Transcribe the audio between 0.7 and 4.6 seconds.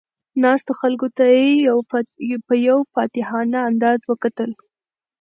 خلکو ته یې په یو فاتحانه انداز وکتل.